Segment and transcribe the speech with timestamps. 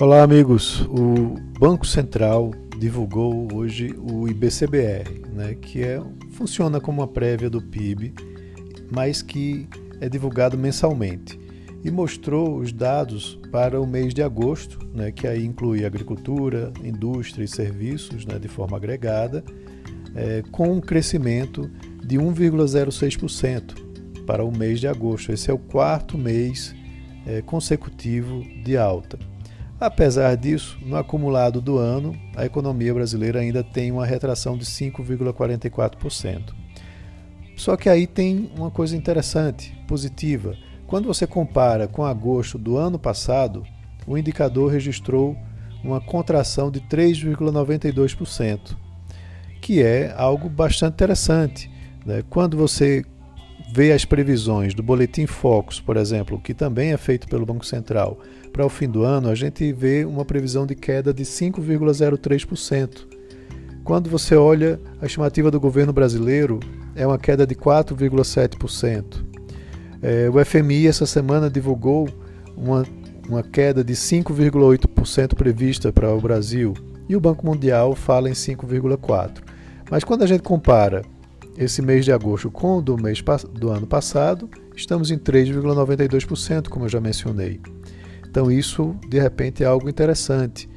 [0.00, 0.80] Olá, amigos.
[0.88, 6.02] O Banco Central divulgou hoje o IBCBR, né, que é,
[6.32, 8.12] funciona como uma prévia do PIB,
[8.90, 9.68] mas que
[10.00, 11.38] é divulgado mensalmente.
[11.84, 17.44] E mostrou os dados para o mês de agosto, né, que aí inclui agricultura, indústria
[17.44, 19.44] e serviços né, de forma agregada,
[20.16, 21.70] é, com um crescimento
[22.04, 25.30] de 1,06% para o mês de agosto.
[25.30, 26.74] Esse é o quarto mês
[27.24, 29.33] é, consecutivo de alta.
[29.84, 36.54] Apesar disso, no acumulado do ano, a economia brasileira ainda tem uma retração de 5,44%.
[37.54, 40.56] Só que aí tem uma coisa interessante, positiva.
[40.86, 43.62] Quando você compara com agosto do ano passado,
[44.06, 45.36] o indicador registrou
[45.82, 48.78] uma contração de 3,92%,
[49.60, 51.70] que é algo bastante interessante.
[52.06, 52.24] Né?
[52.30, 53.04] Quando você
[53.74, 58.20] vê as previsões do Boletim Focus, por exemplo, que também é feito pelo Banco Central,
[58.52, 63.04] para o fim do ano, a gente vê uma previsão de queda de 5,03%.
[63.82, 66.60] Quando você olha a estimativa do governo brasileiro,
[66.94, 69.24] é uma queda de 4,7%.
[70.00, 72.08] É, o FMI essa semana divulgou
[72.56, 72.86] uma,
[73.28, 76.74] uma queda de 5,8% prevista para o Brasil
[77.08, 79.42] e o Banco Mundial fala em 5,4%.
[79.90, 81.02] Mas quando a gente compara
[81.56, 86.86] esse mês de agosto com o do mês do ano passado, estamos em 3,92%, como
[86.86, 87.60] eu já mencionei.
[88.28, 90.68] Então isso de repente é algo interessante.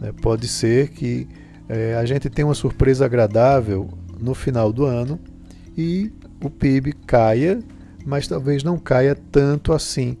[0.00, 0.12] Né?
[0.20, 1.26] Pode ser que
[1.68, 3.88] é, a gente tenha uma surpresa agradável
[4.20, 5.18] no final do ano
[5.76, 7.58] e o PIB caia,
[8.04, 10.16] mas talvez não caia tanto assim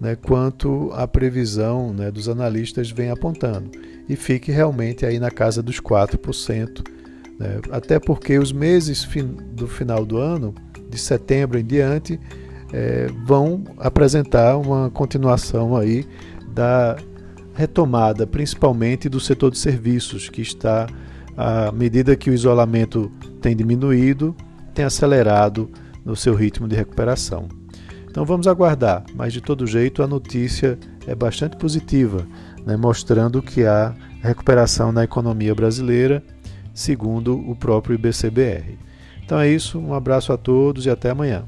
[0.00, 3.70] né, quanto a previsão né, dos analistas vem apontando
[4.08, 6.82] e fique realmente aí na casa dos 4%.
[7.40, 9.08] Né, até porque os meses
[9.52, 10.54] do final do ano,
[10.90, 12.20] de setembro em diante,
[12.70, 16.06] é, vão apresentar uma continuação aí
[16.52, 16.96] da
[17.54, 20.86] retomada, principalmente do setor de serviços, que está,
[21.34, 23.10] à medida que o isolamento
[23.40, 24.36] tem diminuído,
[24.74, 25.70] tem acelerado
[26.04, 27.48] no seu ritmo de recuperação.
[28.06, 32.26] Então vamos aguardar, mas de todo jeito a notícia é bastante positiva,
[32.66, 36.22] né, mostrando que há recuperação na economia brasileira,
[36.80, 38.78] segundo o próprio IBCBR.
[39.22, 41.44] Então é isso, um abraço a todos e até amanhã.